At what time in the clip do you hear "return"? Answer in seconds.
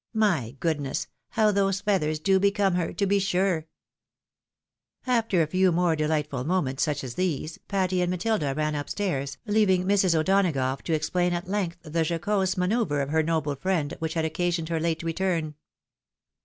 15.03-15.53